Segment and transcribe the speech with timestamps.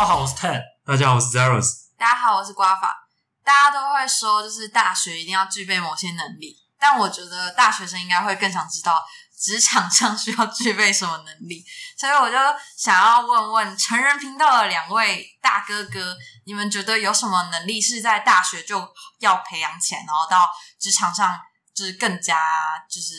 [0.00, 0.62] 家好，我是 Ted。
[0.82, 1.72] 大家好，我是 Zeros。
[1.98, 3.06] 大家好，我是瓜法。
[3.44, 9.04] 大家都会说，就是大学一定要具备某些能力，但我觉得大学生应该会更想知道
[9.38, 11.62] 职场上需要具备什么能力，
[11.98, 12.36] 所以我就
[12.78, 18.82] 想要问问成人频道的两位大哥哥，你们觉得有什么能力是在大学就
[19.18, 20.48] 要培养起来，然后到
[20.78, 21.38] 职场上
[21.74, 22.42] 就是更加
[22.88, 23.14] 就是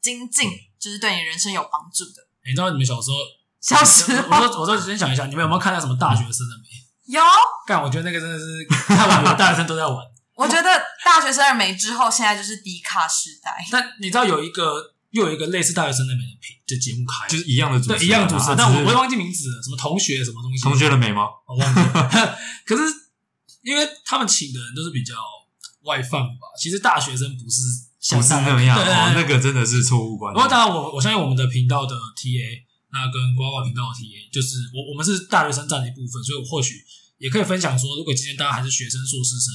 [0.00, 0.50] 精进，
[0.80, 2.26] 就是对你人生有帮助的？
[2.46, 3.18] 你知道你们小时候，
[3.60, 6.68] 小时候，我说我说先想一下，你们有没有看到什么大学生的美？
[7.12, 7.20] 有，
[7.66, 9.96] 但，我觉得那个真的是看完，大学生都在玩。
[10.36, 10.68] 我觉得
[11.04, 13.50] 大学生的美之后，现在就是低卡时代。
[13.72, 18.54] 但你知道有一个又有一个类似大学生的美的品，就节目开，就是一样的主持，对，一样的主持。
[18.56, 20.62] 但我我也忘记名字了，什么同学什么东西？
[20.62, 21.22] 同学的美吗？
[21.46, 22.38] 我忘记了。
[22.64, 22.82] 可是
[23.62, 25.14] 因为他们请的人都是比较
[25.84, 27.62] 外放吧，其实大学生不是
[27.98, 30.34] 像不是那样哦，那个真的是错误观念。
[30.34, 32.67] 不过当然，我我相信我们的频道的 TA。
[32.90, 36.80] 那跟呱呱频道的体验就是我，我们是大学生占的一部分，所以我或许
[37.18, 39.52] 也可以分享说，如果今天大家还是学生、硕士生，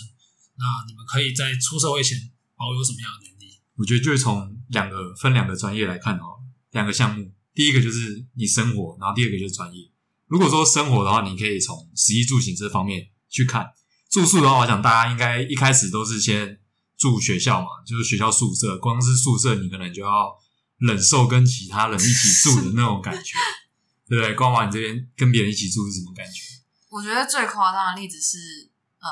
[0.58, 2.18] 那你们可以在出社会前
[2.56, 3.58] 保有什么样的能力？
[3.78, 9.90] 我觉得就是从两个分两个专业来看哦，两个项目，第一个就是你生活，然后第二个就是专业。
[10.28, 13.64] 如果说生活的话，你可以从食衣住行这方面去看；
[14.12, 16.60] 住宿的话，我想大家应该一开始都是先
[16.98, 20.43] 住学校嘛，就是学校宿舍，光是宿舍你可能就要。
[20.86, 23.38] 忍受跟其他人一起住的那种感觉，
[24.10, 24.34] 对不对？
[24.36, 26.42] 光华，你这边跟别人一起住是什么感觉？
[26.90, 28.38] 我觉得最夸张的例子是，
[29.00, 29.10] 呃，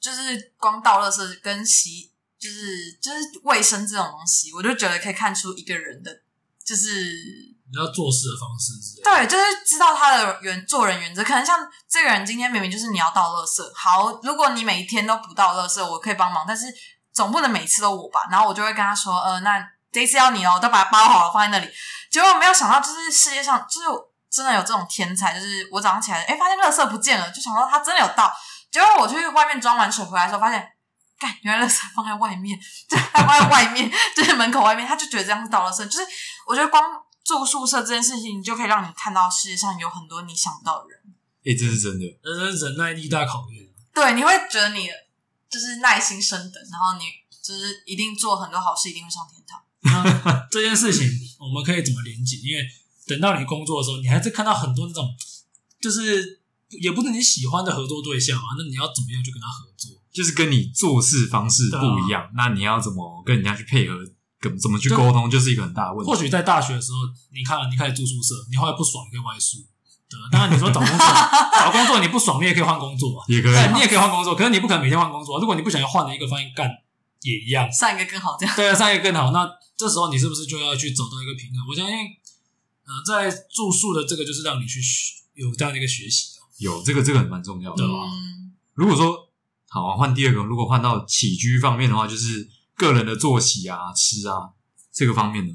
[0.00, 6.22] 就是光倒垃圾跟洗，就是就是卫生这种东西，我就觉得可以看出一个人的，
[6.64, 6.90] 就是
[7.70, 9.00] 你要做事的方式是。
[9.00, 11.22] 对，就是知道他的原做人原则。
[11.22, 11.56] 可能像
[11.88, 16.66] 这个人今天明明就是你要倒垃圾，好，如果你每一天都不倒垃圾，我可以帮忙，但是
[17.12, 18.26] 总不能每次都我吧？
[18.28, 19.70] 然后我就会跟他说，呃，那。
[19.94, 21.72] 这一次要你哦，我都把它包好了放在那里。
[22.10, 23.86] 结果没有想到，就是世界上就是
[24.28, 28.34] 真的有这种天才，就是我早上起来，哎，发现垃圾不见了，就想到它真的有倒。
[28.72, 30.68] 结果我去外面装完水回来的时候，发现，
[31.16, 32.58] 干，原来垃圾放在外面，
[32.88, 34.84] 就 放在外面，就是门口外面。
[34.84, 35.84] 他就觉得这样是倒垃圾。
[35.86, 36.06] 就是
[36.48, 36.82] 我觉得光
[37.24, 41.00] 住宿舍这件事情，你就可以让你看到世界上有很多你想不到的人。
[41.46, 43.64] 哎，这是真的，这是忍耐力大考验。
[43.94, 44.90] 对，你会觉得你
[45.48, 47.04] 就是耐心升等，然后你
[47.42, 49.60] 就是一定做很多好事，一定会上天堂。
[49.84, 51.08] 那这件事情
[51.38, 52.36] 我们可以怎么连接？
[52.38, 52.64] 因为
[53.06, 55.14] 等到你工作的时候，你还是看到很多那种，
[55.80, 56.40] 就是
[56.80, 58.56] 也不是你喜欢的合作对象啊。
[58.58, 59.92] 那你要怎么样去跟他合作？
[60.12, 63.96] 就是跟你做事方式不一样，啊、那你要怎么跟人家去配合？
[64.40, 66.12] 跟怎么去沟通，就是一个很大的问题。
[66.12, 66.98] 或许在大学的时候，
[67.32, 69.56] 你看你开始住宿舍，你后来不爽，你可以外宿。
[70.06, 74.34] 对，当然你说找工作，找工作你不爽，你也可以换工作，也可以，你也可以换工作。
[74.34, 75.40] 可是你不可能每天换工作。
[75.40, 76.68] 如果你不想要换了一个方向干
[77.22, 79.48] 也一样，上一个更好，这样对啊，上一个更好那。
[79.76, 81.66] 这时候你是不是就要去找到一个平衡？
[81.68, 84.80] 我相信，呃，在住宿的这个就是让你去
[85.34, 86.42] 有这样的一个学习的。
[86.58, 87.76] 有这个，这个很蛮重要的。
[87.78, 87.94] 对吧？
[88.74, 89.28] 如果说
[89.68, 94.50] 好啊，换第二个，如果换到起居方面的话，就是个人的作息啊、吃啊
[94.92, 95.52] 这个方面的。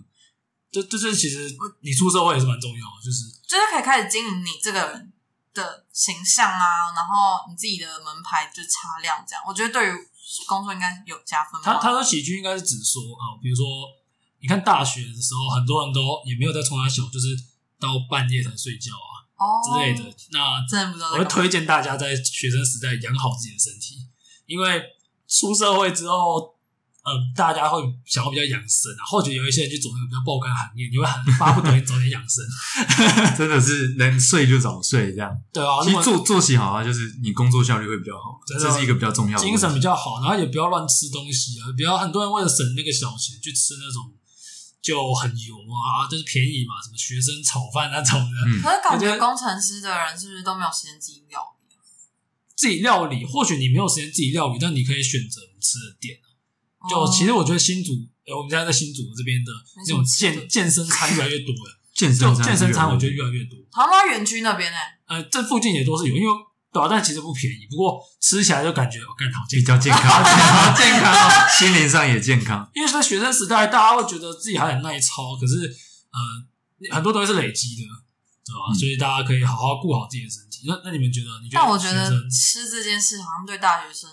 [0.69, 5.13] 这这这其实你出社会也是蛮重要的，就是就是可以开始经营你这个人
[5.53, 9.41] 的形象啊，然后你自己的门牌就擦亮这样。
[9.47, 9.93] 我觉得对于
[10.45, 11.61] 工作应该有加分。
[11.63, 13.65] 他他说起居应该是指说啊，比如说。
[14.41, 17.35] 你看大学的时候，很多人都也没有在冲他小，就是
[17.79, 20.15] 到半夜才睡觉啊，哦、之类的。
[20.31, 21.11] 那真的不知道。
[21.11, 24.07] 我会推荐大家在学生时代养好自己的身体，
[24.45, 24.81] 因为
[25.27, 26.55] 出社会之后，
[27.03, 29.03] 嗯、呃，大家会想要比较养生啊。
[29.11, 32.39] 或者有一些人去走那个比较爆肝行业，你会很巴不得你早点养生。
[33.35, 35.29] 真的是能睡就早睡，这样。
[35.51, 39.43] 对啊，其实作作息好啊，就是你工作效率会比较好，这是一个比较重要的。
[39.43, 44.13] 精神比较好，然后也不要乱吃东西啊，不要很多人为了省那个小钱去吃那种。
[44.81, 48.37] 就很油啊，就是便宜嘛，什么学生炒饭那种的。
[48.47, 51.75] 嗯、可是感觉工程师的人是不是都没有时间自己料理？
[52.55, 56.19] 自己料理，或许你没有时间自己料理，但你可以选择你吃的店。
[56.89, 57.91] 就、哦、其实我觉得新竹，
[58.35, 61.79] 我们家在新竹这边的那种健健身餐越来越多了。
[61.93, 63.59] 健身餐，健身餐我觉得越来越多。
[63.71, 64.77] 好像在园区那边呢？
[65.07, 66.29] 呃，这附近也都是有，因为。
[66.71, 67.67] 对啊，但其实不便宜。
[67.69, 72.69] 不过吃起来就感觉我干好健比较 健康，好健康， 心灵上也健康。
[72.75, 75.55] 因为在学生时代，大家会觉得自己还很耐操，可是
[76.11, 77.83] 呃，很多东西是累积的，
[78.45, 78.69] 对吧？
[78.71, 80.65] 嗯、所以大家可以好好顾好自己的身体。
[80.67, 81.27] 那那你们觉得？
[81.41, 81.63] 你觉得？
[81.63, 84.09] 但我觉得吃这件事好像对大学生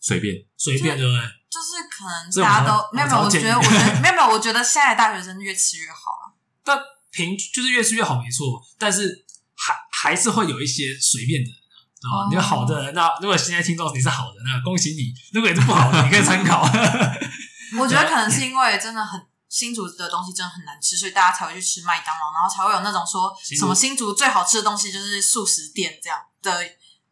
[0.00, 1.20] 随便随便，对不对？
[1.52, 6.34] 就是可能大家都没有没有，我觉得 我觉得没有没有，我觉得现在大学生越吃越好啊。
[6.64, 6.78] 但
[7.10, 8.60] 平就是越吃越好，没错。
[8.78, 11.50] 但是还还是会有一些随便的。
[12.10, 16.62] 哦，你是好的，那如果现在听众你是好的，那恭喜你；如果你是不好的， 你可以参考。
[17.78, 26.52] 我觉得可能是因为真的很，新竹的东西真的很难吃，所以大家才会去吃麦当劳，然后才会有那种说什么新竹最好吃的东西就是素食店这样的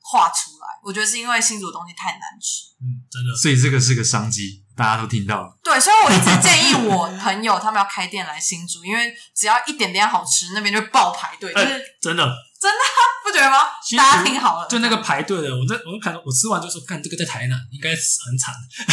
[0.00, 0.66] 话出来。
[0.82, 4.64] 我觉得是因为新竹的东西太难吃，嗯，真的，所以这个是个商机。
[4.76, 12.24] 大家都听到了，对，所以我一直建议我朋友他们要开店来新竹，因为只要一点点好吃，那边就爆排队，就是、欸、真的，
[12.60, 12.78] 真的
[13.24, 13.70] 不觉得吗？
[13.96, 18.54] 大家听好了，就那个排队的，我在我就看到我吃完就说，看这个在台南应该很惨。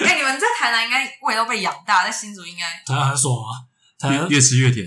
[0.00, 3.52] 哎、欸，你们在台南应该胃都被养大，在新竹应该台南很爽啊，
[3.98, 4.86] 台南越，越吃越甜。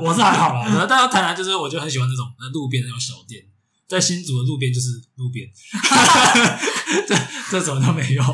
[0.00, 3.40] 我是还好啦，但是台南就是我就很喜欢那种那路边那种小店。
[3.86, 5.46] 在新竹的路边就是路边，
[7.06, 7.14] 这
[7.50, 8.24] 这什么都没有。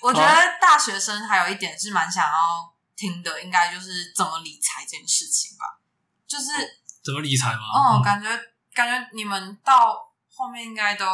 [0.00, 2.32] 我觉得大学生还有一点是蛮想要
[2.96, 5.78] 听的，应该就是怎么理财这件事情吧。
[6.26, 6.46] 就是
[7.02, 7.62] 怎么理财吗？
[7.74, 8.28] 哦、嗯，感觉
[8.74, 11.04] 感觉你们到后面应该都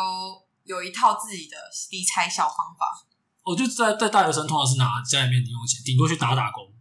[0.64, 1.56] 有一套自己的
[1.90, 3.06] 理财小方法。
[3.42, 6.72] 我就在在大学生通常是拿家里面零用钱，顶多去打打工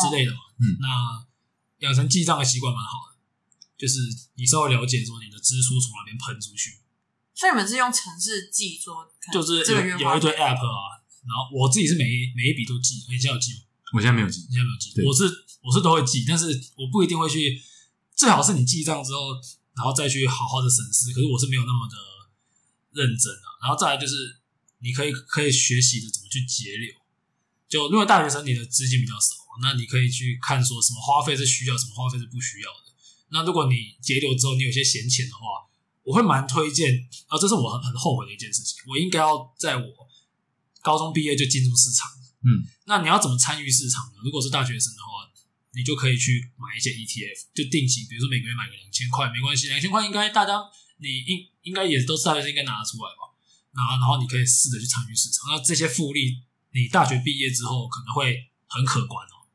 [0.00, 0.38] 之类的嘛。
[0.58, 3.18] 嗯，那养成记账的习惯蛮好的。
[3.78, 4.00] 就是
[4.34, 6.82] 你稍微了解说你的支出从哪边喷出去，
[7.32, 13.60] 所以你们是用程式记做，就是有有一堆 app 啊，然后我自己是每一每一笔都记，你现在有记吗？
[13.94, 14.90] 我现在没有记，你现在没有记。
[15.06, 15.30] 我是
[15.62, 17.62] 我是都会记，但是我不一定会去，
[18.18, 19.30] 最好是你记账之后，
[19.78, 21.14] 然后再去好好的审视。
[21.14, 21.94] 可是我是没有那么的
[22.90, 23.46] 认真啊。
[23.62, 24.42] 然后再来就是
[24.80, 26.92] 你可以可以学习的怎么去节流，
[27.68, 32.90] 就因为大学生你的资金比较少，那你可以去看说什么花费是需要，什么花费是不需要的。
[33.30, 35.70] 那如果你节流之后，你有些闲钱的话，
[36.02, 38.82] 我会蛮推荐啊，这是我很很后悔的一件事情。
[38.88, 39.86] 我应该要在我
[40.82, 42.10] 高中毕业就进入市场。
[42.42, 44.22] 嗯，那你要怎么参与市场呢？
[44.24, 45.17] 如果是大学生的话，
[45.78, 50.58] 你就可以去买一些 ETF，就定期，比如说每个月买个两千块，没关系，两千块应该大家
[50.98, 53.30] 你应应该也都是大学生应该拿得出来吧？
[53.70, 56.42] 然后然后你可以试着去参与市场，那这些复利
[56.74, 59.46] 你大学毕业之后可能会很可观哦。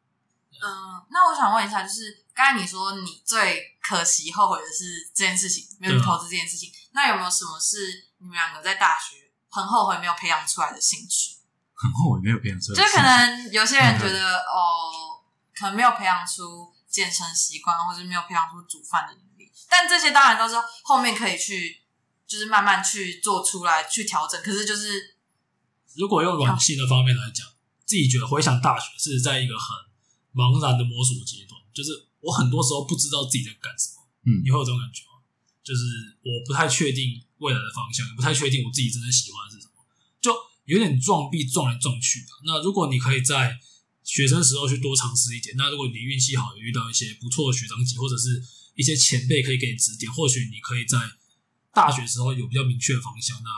[0.64, 2.24] 嗯，那我想问一下，就是。
[2.36, 6.72] 刚才你说你最可惜、后悔的是这件事情，没有去投资这件事情。
[6.94, 11.38] 那有没有什么是你们两个在大学很后悔没有培养出来的兴趣？
[11.75, 15.12] 很后悔没有培养出来的兴趣，就可能有些人觉得哦，
[15.56, 19.52] 可能没有培养出健身习惯，或者没有培养出煮饭的能力。
[19.70, 21.84] 但这些当然都是后面可以去，
[22.28, 24.42] 就是慢慢去做出来、去调整。
[24.42, 25.18] 可是就是，
[25.96, 27.48] 如果用软性的方面来讲，
[27.86, 29.68] 自己觉得回想大学是在一个很
[30.34, 32.10] 茫然的摸索阶段，就是。
[32.24, 35.20] 我很多时候不知道自己在干什么，嗯，你会有这种感觉吗？
[35.62, 35.84] 就是
[36.24, 39.84] 我不太确定未来的方向，也不太确定我自己真正喜欢的是什么，
[40.22, 40.32] 就
[40.64, 42.28] 有点撞壁撞来撞去的。
[42.46, 43.60] 那如果你可以在
[44.04, 48.42] 学生时候去多尝试一点，那如果你运气好，遇到一些不错的学长姐或者是
[48.76, 50.98] 一些前辈可以给你指点，或许你可以在
[51.74, 53.38] 大学时候有比较明确的方向。
[53.44, 53.50] 那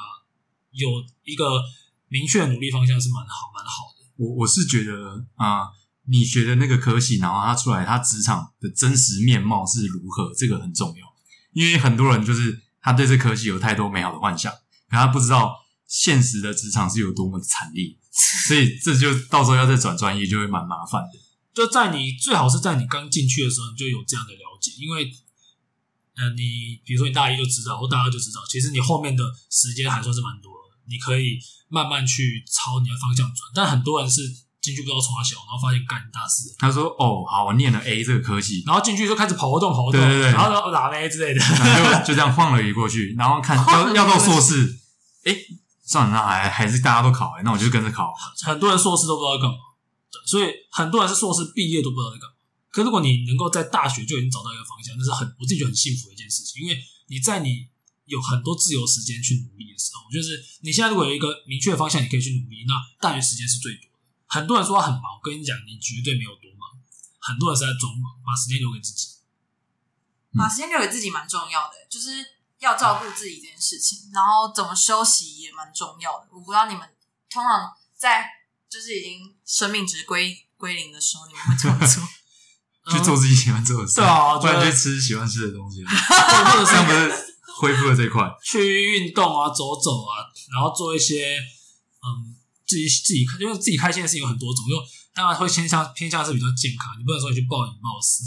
[0.72, 0.90] 有
[1.24, 1.64] 一个
[2.08, 4.06] 明确的努力方向是蛮好，蛮好的。
[4.18, 5.70] 我我是觉得啊。
[6.08, 10.32] 你学的那个科系，然后他出来，他职场的真实面貌是如何？
[10.38, 11.16] 这个很重要，
[11.52, 14.54] 因为很多人就是他对这科系有太多美好的幻想，
[14.88, 15.56] 可他不知道
[15.88, 17.98] 现实的职场是有多么的惨烈，
[18.48, 21.20] 所以这就到时候要再转专业就会蛮麻烦的。
[21.54, 25.10] 就在你最好是在你刚进去的时候你就有这样的了解，因为，
[26.16, 33.52] 呃，你比如说你大一就知道，或大二就知道，其实你后面的时间还算是蛮多的，你可以慢慢去朝你的方向转。
[33.54, 34.22] 但很多人是。
[34.66, 36.56] 进去不知道从哪小，然后发现干大事。
[36.58, 44.76] 他说：“哦，好，我念了 A 这个科技，然后进去就开始跑活动，跑活动，对对对，然后拿 A 之类的，然后就就这样晃了一过去，然后看要要到硕士，
[45.26, 45.36] 哎，
[45.86, 48.12] 算了，那还还是大家都考，哎，那我就跟着考。
[48.44, 49.56] 很多人硕士都不知道干嘛，
[50.26, 52.36] 所以很多人是硕士毕业都不知道在干嘛。
[52.72, 56.78] 可如果你能够在大学就已经找到一个方向，那是很我自己觉得很幸福的一件事情，因为
[57.08, 57.70] 你在你
[58.06, 63.98] 有很多自由时间去努力的时候，就是你现在如果有一个明确的方向，你可以去努力，那大学时间是最多的。
[64.26, 66.68] 很多人说他很忙，我跟你讲，你绝对没有多忙。
[67.22, 69.14] 很多人是在装忙，把时间留给自己。
[70.36, 72.10] 把时间留给自己蛮重要的，就是
[72.66, 76.28] 要照顾自己这件事情，然后怎么休息也蛮重要的。
[76.32, 76.82] 我不知道你们
[77.30, 78.26] 通常在
[78.70, 82.04] 就是已经生命值归归零的时候，你们会怎么做？
[82.92, 85.84] 去做自己喜欢做的事，对啊，不然去吃喜欢吃的东西。
[85.86, 88.30] 或者是不是恢复了这一块？
[88.44, 92.36] 去运动啊，走走啊，然后做一些嗯。
[92.68, 94.74] 自己自己开，因为自己开心的事情有很多种，就
[95.14, 96.98] 当然会偏向偏向是比较健康。
[96.98, 98.24] 你不能说你去暴饮暴食，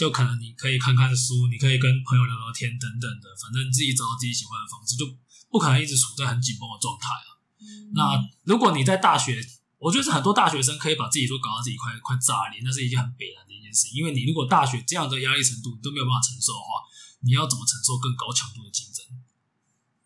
[0.00, 5.04] 就可能你可以看看书，你可以跟朋友聊聊天等等的，反正自己找到自己喜欢的方式，就
[5.52, 7.28] 不可能一直处在很紧绷的状态啊。
[7.60, 8.16] 嗯、那
[8.48, 9.44] 如果你在大学，
[9.76, 13.92] 我觉得是很多大学生可以把自己都搞到自己快快炸裂，那是一件很悲惨的一件事。
[13.92, 16.80] 因为你如果大学这样的压力程度你都没有办法承受的话，
[17.20, 19.04] 你要怎么承受更高强度的竞争？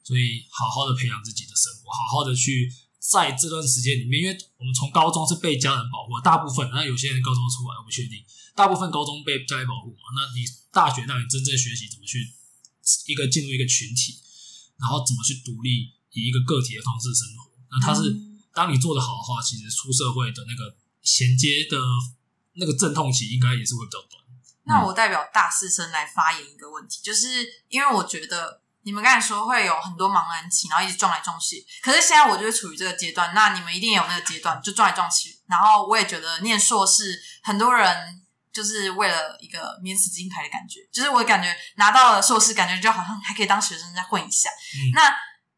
[0.03, 2.67] 所以好好的培养自己的生活，好好的去。
[3.05, 8.25] 在这段时间里面，因为我们从高中是被家人保护，大部分，那有些人高中出来我不确定，
[8.57, 10.09] 大部分高中被家里保护嘛。
[10.17, 10.41] 那你
[10.73, 12.25] 大学让你真正学习怎么去
[13.07, 14.17] 一个进入一个群体，
[14.81, 17.53] 然后怎么去独立以一个个体的方式生活。
[17.71, 18.09] 那他是
[18.55, 21.77] 当你做的好的话，其实出社会的那个衔接的
[22.55, 24.25] 那个阵痛期应该也是会比较短。
[24.65, 31.67] 那我代表大四生来发言一个问题，就是因为我觉得你们刚才说会有很多茫然期，然后一直撞来撞去。
[31.83, 35.41] 可是现在我就是处于这个阶段，那你们一定也有那个阶段，就撞来撞去。
[35.49, 38.23] 然后我也觉得念硕士，很多人
[38.53, 44.50] 就是为了一个免死金牌的感觉，就是我感觉拿到了硕士，感觉就好像还可以当学生再混一下。
[44.50, 45.11] 嗯、那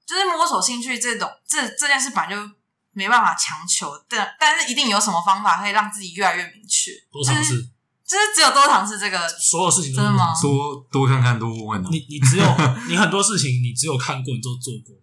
[0.07, 2.37] 就是摸索兴趣这种，这这件事本来就
[2.93, 6.93] 没办法强求，但但是一定有什么方法可以让自己越来越明确。
[7.11, 7.51] 多尝试。
[7.51, 7.71] 就是
[8.07, 10.33] 就是只有多尝试这个，所有事情都真的吗？
[10.41, 11.93] 多多看看，多问问。
[11.93, 12.47] 你你只有
[12.89, 14.95] 你很多事情，你只有看过，你都做过，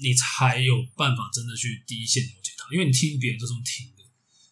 [0.00, 2.64] 你才有办法真的去第一线了解它。
[2.72, 4.02] 因为你听别人就这么听的，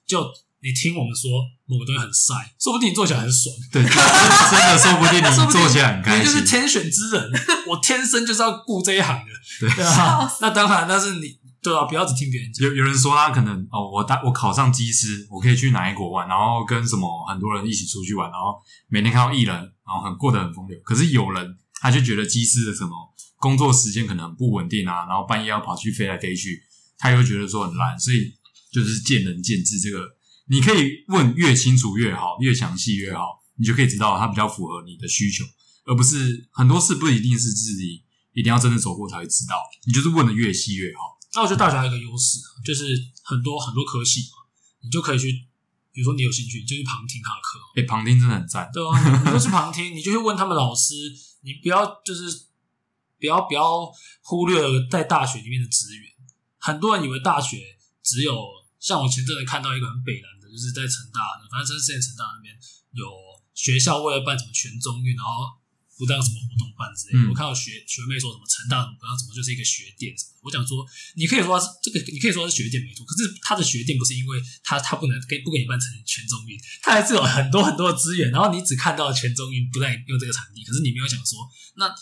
[0.06, 3.56] 就你听我们说某个东西很晒，说不定你做起来很爽。
[3.72, 6.20] 对，真的说不定你做起来很开心。
[6.20, 7.32] 你就是天选之人，
[7.66, 9.32] 我天生就是要顾这一行的。
[9.58, 11.39] 对，对啊，那当然，但是你。
[11.62, 12.67] 对啊，不要只听别人讲。
[12.67, 18.55] 有有人说他可能哦，我大我考上机师，我可以去哪一国玩，然后跟什么很多人一起出去玩，然后
[18.88, 20.79] 每天看到艺人，然后很过得很风流。
[20.83, 22.90] 可是有人他就觉得机师的什么
[23.37, 26.62] 工作时间可能很不稳定啊，然后半夜要跑去飞来飞去，
[26.97, 27.99] 他又觉得说很烂。
[28.00, 28.33] 所以
[28.73, 30.00] 就是见仁见智，这个
[30.49, 35.45] 你可以问越清楚越好，越详细越好，你就可以知道他比较符合你的需求，
[35.85, 38.02] 而不是很多事不一定是自己
[38.33, 39.57] 一定要真的走过才会知道。
[39.87, 41.20] 你就是问的越细越好。
[41.32, 42.90] 那我觉得大学还有一个优势，就是
[43.22, 44.42] 很多很多科系嘛，
[44.80, 45.30] 你就可以去，
[45.92, 47.58] 比如说你有兴趣，你就去旁听他的课。
[47.76, 48.68] 哎、欸，旁听真的很赞。
[48.72, 50.94] 对啊，你就去旁听，你就去问他们老师，
[51.42, 52.46] 你不要就是
[53.20, 53.87] 不要不要
[54.22, 56.10] 忽略了在大学里面的资源。
[56.58, 58.34] 很多人以为大学只有
[58.80, 62.58] 像我前阵子看到一个很北南的，就是在成大的，反正是在成大那边
[62.90, 63.04] 有
[63.54, 65.60] 学校为了办什么全中运，然后。
[66.00, 70.40] 不知道什么活动办之类的，嗯、我看到学学妹说什么成大什么不知道什么就是一个学店什么。
[70.40, 70.80] 我想说，
[71.12, 78.33] 你可以说是这个，你可以说是学店没错，可是他的学店不是因为他他不能给不给你办成全中运，他还是有很多很多的资源。
[78.33, 81.37] 然后你只看到全中运不再用这个场地，可是你没有想说，
[81.76, 81.92] 那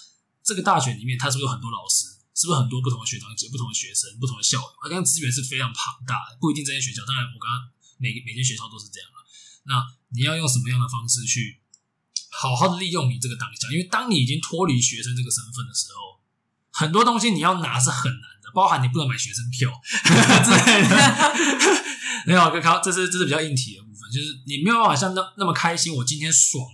[0.47, 2.07] 这个大学里面它是不是有很多老师，
[2.38, 4.71] 是不是很多不同的学长姐、不同的学生、不同的校友？
[4.78, 7.02] 他刚刚资源是非常庞大的，不一定这些学校。
[7.02, 7.67] 当然，我刚刚
[7.99, 9.19] 每每间学校都是这样了。
[9.67, 9.83] 那
[10.14, 11.59] 你要用什么样的方式去？
[12.38, 16.23] 好好的利用你这个当下，因为当你已经脱离学生这个身份的时候，
[16.71, 19.68] 很多东西你要拿是很难的，包含你不能买学生票
[20.47, 20.95] 之类的。
[22.26, 25.95] 没有，哥，这是这是比较硬体的部分，就是你没有办法像那那么开心。
[25.97, 26.64] 我今天爽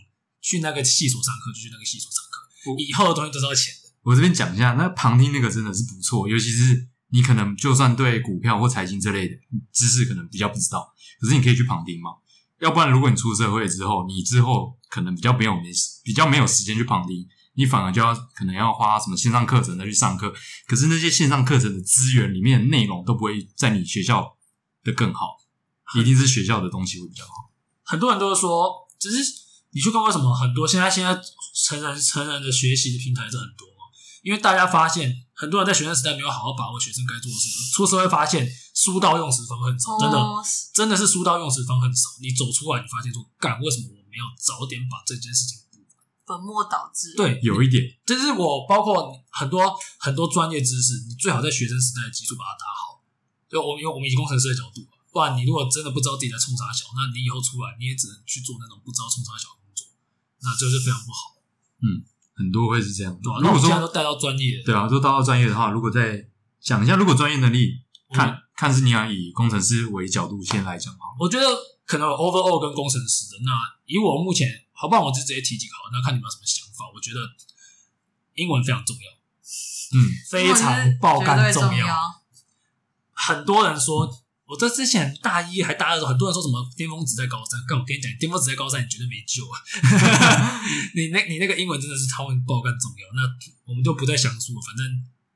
[0.43, 3.91] 去那个系所上课，就去那个系所上课，以后的东西都是要钱的。
[4.03, 9.35] 我这边讲一下，那旁听那个真的是不错，尤其是你可能就算对股票或财经这类的
[9.73, 12.11] 知识可能比较不知道，可是你可以去旁听嘛。
[12.61, 15.63] 要不然，如果你出社会之后，你之后可能比较没有没
[16.05, 20.33] 比较没有时间去旁听，你反而就要可能要花什么线上课程再去上课。
[20.69, 24.37] 可是那些线上课程的资源里面的内容都不会在你学校
[24.85, 25.37] 的更好，
[25.99, 27.33] 一定是学校的东西会比较好。
[27.83, 28.71] 很多人都是说，
[29.01, 29.33] 只是
[29.73, 31.21] 你去看为什么很多现在现在
[31.67, 33.91] 成人成人的学习的平台是很多嘛？
[34.23, 38.49] 因为大家发现很多人在学生时代没有好好把握学生该做的事情，出社会发现。
[38.75, 40.19] 书到用时方恨少，真的
[40.75, 42.09] 真的是书到用时方恨少。
[42.21, 45.99] 你走出来，你发现说，干，为什么我没有早点把这件事情补完？
[46.23, 47.11] 本末倒置。
[47.19, 53.03] 对，有一点，就是我包括很多很多专业知识，你最好在学生时代的基础把它打好。
[53.51, 59.91] 就我因为我们以工程师的角度，不然你如果真的不知道自己在冲啥小，那你以后出来你也只能去做那种不知道冲啥小的工作，
[60.47, 61.43] 那这是非常不好。
[61.83, 62.07] 嗯，
[62.39, 63.11] 很多会是这样。
[63.19, 66.31] 对啊，如果说都带到专业，对啊，都带到专业的话，如果再
[66.63, 67.83] 想一下，如果专业能力
[68.15, 68.41] 看。
[68.57, 71.45] 看是你要以工程师为角度先来讲好，我觉得
[71.85, 73.39] 可能 overall 跟工程师的。
[73.45, 73.53] 那
[73.87, 75.05] 以我目前，好不好？
[75.07, 76.91] 我就直接提几个好，那看你们有什么想法。
[76.95, 77.21] 我觉得
[78.35, 79.09] 英文非常重要，
[79.95, 79.99] 嗯，
[80.31, 81.87] 非常爆肝重要。
[83.13, 84.11] 很多人说，
[84.47, 87.61] 我这之前大一还大二的时候，很多人说什么巅峰值在高三。
[87.69, 89.55] 但我跟你讲，巅峰值在高三，你绝对没救啊！
[90.95, 93.05] 你那，你那个英文真的是超爆肝重要。
[93.15, 93.23] 那
[93.67, 94.85] 我们就不再详述了，反正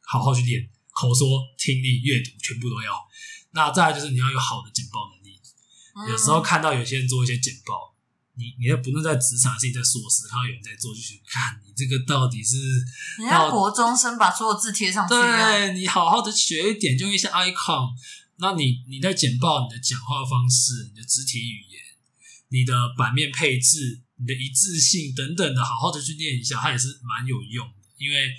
[0.03, 0.69] 好好去练。
[0.91, 2.91] 口说、听力、阅读，全部都要。
[3.53, 5.18] 那再来就是你要有好的简报能力。
[5.99, 7.95] 嗯、有时候看到有些人做一些简报，
[8.35, 12.57] 你你不能在职场，自己在硕士，看到有人在做，就去看你这个到底是。
[13.19, 15.15] 你要国中生把所有字贴上去。
[15.15, 17.91] 对，你好好的学一点，就一些 icon。
[18.37, 21.83] 那你你在简报，你的讲话方式、你的肢体语言、
[22.51, 28.31] 你的版面配置、你的一致性等等的，好好的去练一下，它也是蛮有用的，因为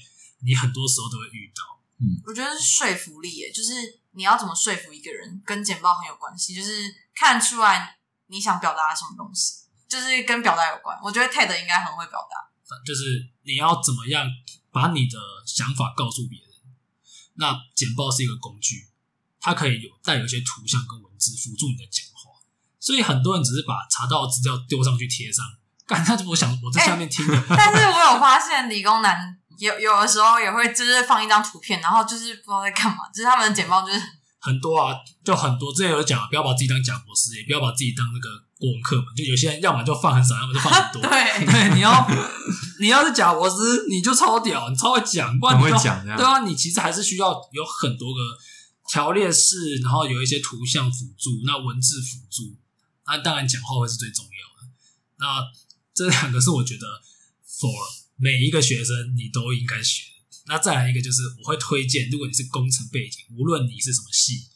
[0.46, 1.64] 你很多时候都会遇到。
[2.00, 6.84] 嗯，我觉得是说服力耶，就是你要怎么说服一个人，跟简报很有关系，就是
[7.16, 7.98] 看出来
[8.28, 10.98] 你想表达什么东西，就是跟表达有关。
[11.04, 14.28] 我觉得 TED 应该很会表达，就是你要怎么样
[14.72, 16.50] 把你的想法告诉别人。
[17.36, 18.90] 那简报是一个工具，
[19.40, 22.42] 它可以有带有一些图像跟文字辅助你的讲话，
[22.80, 25.46] 所以很多人只是把查到的资料丢上去贴上，
[25.88, 27.34] 干，他我想我在下面听的。
[27.34, 34.02] 欸， 但是我有发现理工男有有的时候也会就是放一张图片，然后就是不知道在干嘛，就是他们的简报就是
[34.40, 35.72] 很多啊，就很多。
[35.74, 39.14] 之前有讲，不要把自己当假博士，也不要把自己当那个国文课本。
[39.16, 41.02] 就有些人要么就放很少，要么就放很多。
[41.10, 42.08] 对对，你要
[42.80, 46.02] 你要是假博士，你就超屌，你超会讲，不然你会讲。
[46.06, 48.20] 对啊，你其实还是需要有很多个
[48.88, 52.56] 条列式，然后有一些图像辅助，那文字辅助，
[53.06, 54.70] 那当然讲话会是最重要的。
[55.18, 55.44] 那
[55.94, 56.88] 这两个是我觉得
[57.46, 57.68] for
[58.22, 60.04] 每一个学生你都应该学。
[60.46, 64.50] 那再来一个就是，我会推荐，如果你是工程背景，无论你是什么系，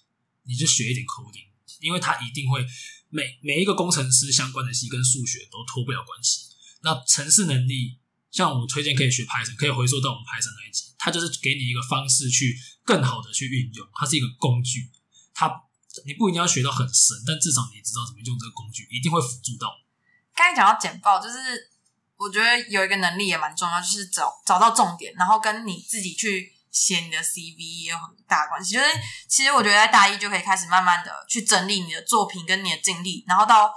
[0.43, 1.47] 你就学一点 coding，
[1.79, 2.65] 因为它一定会
[3.09, 6.49] 每每一个工程师相关的系跟数学都脱不了关系。
[6.81, 7.99] 那程式能力，
[8.31, 14.89] 像我推荐可以学 Python，可以回溯到我们 Python 那一集，它就是给你一个方式去更好的去运用，它是一个工具，
[15.33, 15.47] 它
[16.05, 19.69] 你不一定要学到很深，但至少你知道怎么用这个工具，一定会辅助到。
[20.35, 21.72] 刚才讲到简报，就是。
[22.23, 28.75] 我觉得有一个能力也蛮重要，就是找找到重点，然后跟你自己去写你的 CV 也有很大关系。
[28.75, 28.85] 就是
[29.27, 33.69] 其实我觉得在大一就可以开始慢慢的去整理你的作品跟你的经历，然后到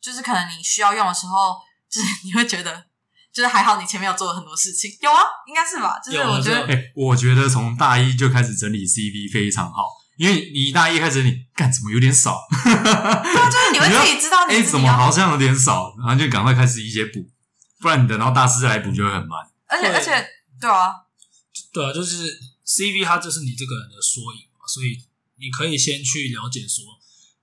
[0.00, 1.54] 就是可能你需要用的时候，
[1.88, 2.84] 就是你会觉得
[3.32, 5.98] 就是还好你前面有做了很多事情，有啊，应该是吧？
[6.04, 9.86] 就是我觉得，哎、欸，我觉得从大一就开始整理 CV 非常好，
[10.18, 17.31] 因为你大一开始你干什么有点少，对啊，就是你会自己知道你，你、欸、怎么好像有点少，然后就赶快开始一些补。
[17.82, 20.14] 不然你等到大四再来补就会很慢，而且而且
[20.60, 20.94] 对啊，
[21.74, 22.30] 对啊，就是
[22.64, 24.94] CV 它就是你这个人的缩影嘛，所以
[25.42, 26.86] 你可以先去了解说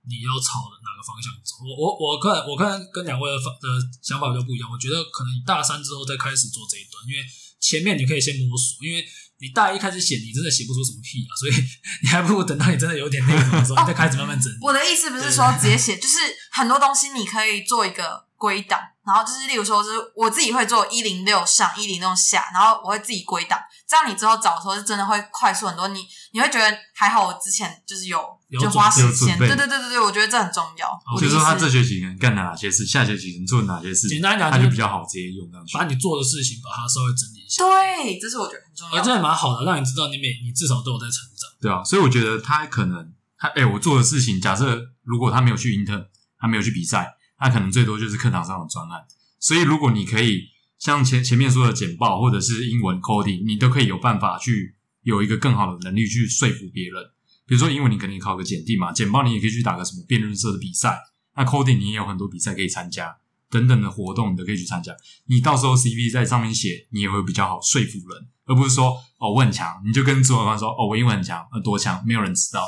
[0.08, 1.60] 你要朝哪个方向走。
[1.60, 3.68] 我我我个人我个人跟两位的方的
[4.00, 7.20] 想法比较不一样，我觉得可能你大三之后再开始做这一段，因为
[7.60, 9.04] 前面你可以先摸索，因为
[9.44, 11.52] 你大一开始写你真的写不出什么屁啊，所以
[12.00, 14.56] 你还不如等到你真的有点内容的时候，你再开始慢慢整理。
[14.62, 16.16] 我的意思不是说直接写，就是
[16.50, 18.80] 很多东西你可以做一个归档。
[19.10, 25.88] 然后就是，例如说，就是我自己会做一零六上一零六下，然后我会自己归档，这样你之后找的时候是真的会快速很多。
[25.88, 30.88] 你你会觉得还好，我之前就是有，有就花时间，对对对对对，我觉得这很重要。
[31.18, 35.76] 就是说他这学期能干哪些事，下学期能做哪些事，简单讲，他就比较好直接用上去。
[35.76, 38.96] 把你做的事情把它稍微整理一下，对，这是我觉得很重要。
[38.96, 41.82] 而这还蛮好的，让你知道你每你至少都有在成长，对啊。
[41.82, 46.06] 所以我觉得他可能他哎，我做的事情，假设如果他没有去 intern，
[46.38, 49.00] 他没有去比赛，那可能最多就是课堂上的专案。
[49.38, 50.44] 所以，如果你可以
[50.78, 57.02] 像前前面说的简报或者是英文 coding，你都可以有办法去有一个更好的能力去说服别人。
[57.46, 60.98] 比如说英文，你肯定考个简定嘛；简报，你也可以去打个什么辩论社的比赛。
[61.34, 63.16] 那 coding，你也有很多比赛可以参加，
[63.50, 64.94] 等等的活动你都可以去参加。
[65.26, 72.64] 你到时候 CV 在上面写，你也会比较好说服人，而不是说哦我很强，你就跟主管说哦我英文很强，呃多强，没有人知道。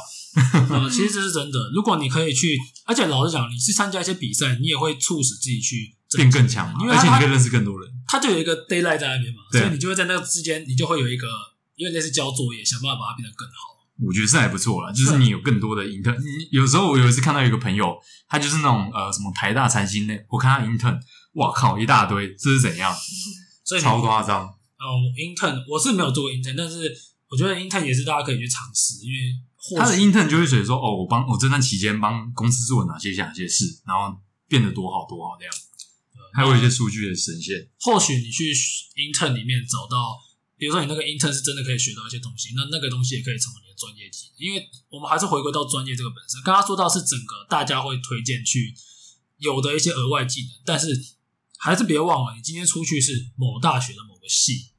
[0.68, 1.70] 呃，其实这是真的。
[1.74, 5.96] 如果你可以去，而且老实讲，你去参加一些比赛，你也会促使自己去。
[6.14, 7.88] 变更强嘛，因为而且你可以认识更多人。
[8.06, 11.26] 他就有一个 daylight 在那边嘛，所以你就会在那个之间，你就会有一个，
[11.74, 13.71] 因为那是交作业，想办法把它变得更好。
[14.00, 16.16] 我觉得是还不错啦，就是你有更多的 intern。
[16.16, 17.96] 你有时候我有一次看到有一个朋友，
[18.28, 20.98] 他就是那种呃什么台大财经的，我看他 intern，
[21.34, 22.94] 哇靠，一大堆，这是怎样？
[23.64, 24.46] 所以超夸张。
[24.46, 26.92] 哦，intern 我是没有做过 intern，但是
[27.28, 35.54] 我觉得 intern 也是大家可以去尝试，因为他的 intern 就会写说，哦，我帮我这段期间帮公司做了哪些哪些事，然后变得多好多好这样。
[36.34, 38.52] 还有一些数据的呈现，或许你去
[38.96, 40.16] intern 里面找到，
[40.62, 44.38] 比如说你那个 intern 是真的可以学到一些东西，那那个东西也可以成为你的专业技能。
[44.38, 46.40] 因为我们还是回归到专业这个本身。
[46.44, 48.72] 刚刚说到是整个大家会推荐去
[49.38, 50.94] 有的一些额外技能，但是
[51.58, 54.70] 还是别忘了，你今天出去是某大学的某个系，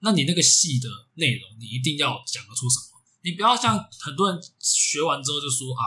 [0.00, 3.00] 那你那个系的内容你一定要讲得出什么。
[3.24, 5.80] 你不要像很多人学完之后就说啊，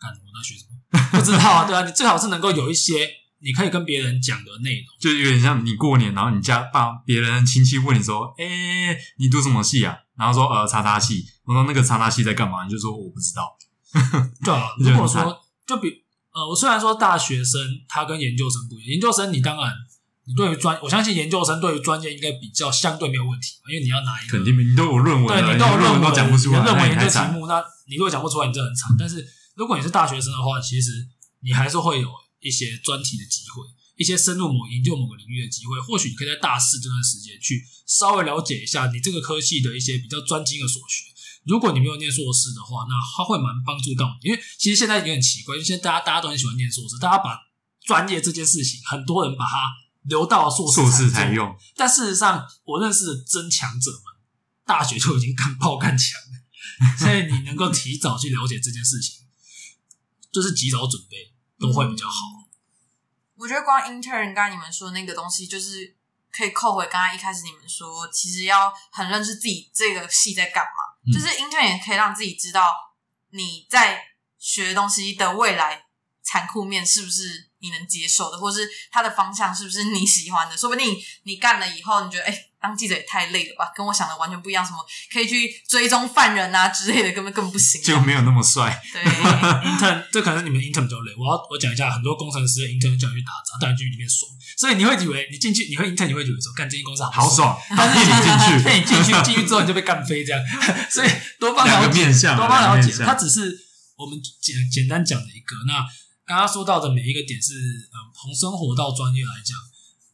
[0.00, 1.20] 干我在学什么？
[1.20, 3.21] 不知道啊，对啊，你最好是能够有一些。
[3.42, 13.56] 你可以跟别人讲的内容，就有点像你过年，然后你家爸别人亲戚问你说：“哎、欸，你读什么系啊？”然后说：“呃，叉叉系。”我说：“那个叉叉系在干嘛？”你就说：“我不知道。”
[14.44, 15.88] 对啊， 如果说就比
[16.32, 19.70] 呃，我虽然说大学生他跟研究生不一样，研究生你当然
[20.24, 28.94] 你对于专，我相信研究生对于专业应该比较相对没有问题，因为你要拿一个肯定你都有论文，对，你都有论文，都讲不出来，论文研究题目，那你如果讲不出来，你就很惨。
[28.98, 29.26] 但是
[29.56, 30.92] 如果你是大学生的话，其实
[31.40, 32.08] 你还是会有
[32.42, 33.64] 一些专题的机会。
[33.94, 41.04] 一些深入某研究某个领域的机会，或许你可以在大四这段时间去稍微了解一下你这个科系的一些比较专精的所学。
[41.44, 44.30] 如果你没有念硕士的话，那它会蛮帮助到你。
[44.30, 47.38] 因为其实现在有点奇怪，因为现在大家大家都很喜欢念硕士，大家把
[47.84, 49.70] 专业这件事情，很多人把它
[50.04, 51.54] 留到硕士硕士才用。
[51.76, 54.02] 但事实上，我认识的真强者们，
[54.64, 56.96] 大学就已经干爆干强了。
[56.98, 59.26] 所以你能够提早去了解这件事情，
[60.32, 61.31] 就是及早准备
[61.62, 62.14] 都会比较好。
[63.36, 65.96] 我觉得光 intern 刚才你们说的那个东西，就是
[66.30, 70.70] 可以扣回刚刚一开始你们说，其实要很认识自己这个系在干嘛。
[71.06, 72.74] 嗯、就是 intern 也可以让自己知道
[73.30, 74.02] 你在
[74.38, 75.86] 学的东西的未来
[76.22, 80.56] 残酷面是不是你能接受的，或是它的方向是不是你喜欢的。
[80.56, 82.32] 说不定你干了以后，你觉得哎。
[82.32, 84.64] 欸当记者也太累了吧，跟我想的完全不一样。
[84.64, 84.78] 什么
[85.12, 87.82] 可以去追踪犯人啊之类的，根本更不行。
[87.82, 88.80] 就没有那么帅。
[88.92, 91.12] 对， intern 这可能是你们 intern 比较累。
[91.18, 94.30] 我要我讲一下，很多工程师的 intern 叫你去打杂，但你去里面爽。
[94.56, 97.58] 所以你会以为你进去，你会 intern，你会以为说干这间公司好好爽。
[97.76, 100.40] 但是你进去，那你进去进去之后你就被干飞这样。
[100.88, 101.08] 所以
[101.40, 102.94] 多方了解，多方了解。
[103.04, 103.58] 它只是
[103.96, 105.56] 我们简简单讲的一个。
[105.66, 105.82] 那
[106.24, 109.58] 刚刚说到的每一个点是，嗯，从生活到专业来讲。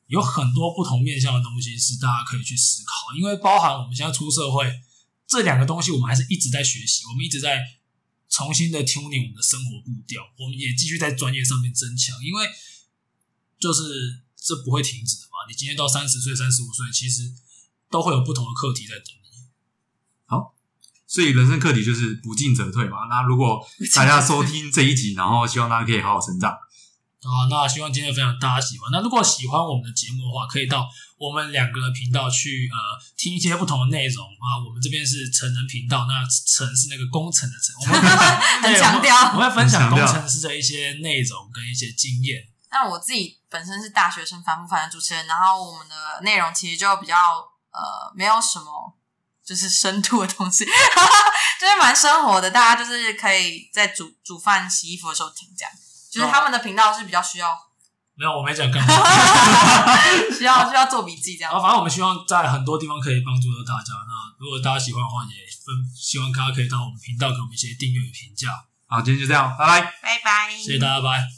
[0.08, 4.64] 有很多不同面向的东西是大家可以去思考，因为包含我们现在出社会
[5.26, 7.60] 这两个东西，我们还是一直在学习，我们一直在
[8.28, 12.48] 重新的 tuning 我们的生活步调，我们也继续在专业上面增强，因为
[13.58, 15.44] 就是这不会停止的嘛。
[15.48, 17.30] 你今天到三十岁、三十五岁，其实
[17.90, 19.28] 都会有不同的课题在等你。
[20.24, 20.54] 好，
[21.06, 23.04] 所以人生课题就是不进则退嘛。
[23.10, 23.60] 那如果
[23.94, 26.56] 大家收听这一集，然后希望大家可以好好成长。
[27.18, 28.90] 啊，那希望今天的分享大家喜欢。
[28.92, 30.86] 那如果喜欢我们的节目的话，可以到
[31.18, 32.78] 我们两个的频道去呃
[33.16, 34.54] 听一些不同的内容啊。
[34.64, 38.00] 我们这边是成人频道，那成是那个工程的成， 我们
[38.62, 42.38] 很强调，我们会分享工程师的一些内容跟一些经验。
[42.70, 47.14] 那我自己本身是大学生烦不烦的主持人，然后我们的内容其实就比较
[47.72, 48.94] 呃没有什么
[49.44, 50.64] 就是深度的东西，
[51.58, 55.72] 就是蛮生活的，大家就是可以在煮煮饭、洗衣服的时候听这样。
[56.18, 57.48] 就是他们的频道是比较需要，
[58.14, 58.92] 没有，我没讲干嘛，
[60.36, 61.52] 需要需要做笔记这样。
[61.52, 63.94] 然后反正我们希望在很多地方可以帮助到大家。
[64.06, 68.48] 那如果大家喜欢的话，也分希望大家可以到我们频道给我们一些订阅与评价。
[68.86, 71.37] 好，今天就这样，拜拜，拜拜，谢谢大家，拜。